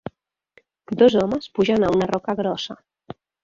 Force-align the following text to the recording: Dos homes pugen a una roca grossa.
Dos 1.03 1.17
homes 1.21 1.51
pugen 1.59 1.87
a 1.91 1.95
una 1.99 2.11
roca 2.15 2.39
grossa. 2.43 2.81